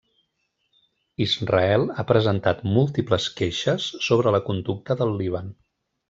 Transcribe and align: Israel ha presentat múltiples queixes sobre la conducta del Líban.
Israel 1.25 1.83
ha 1.97 2.05
presentat 2.13 2.63
múltiples 2.77 3.27
queixes 3.41 3.89
sobre 4.07 4.33
la 4.37 4.41
conducta 4.47 4.97
del 5.03 5.13
Líban. 5.21 5.53